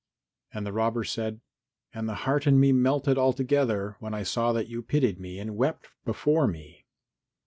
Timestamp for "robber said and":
0.73-2.09